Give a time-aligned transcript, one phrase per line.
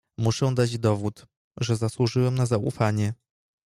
[0.17, 1.25] "Muszę dać dowód,
[1.59, 3.13] że zasłużyłem na zaufanie."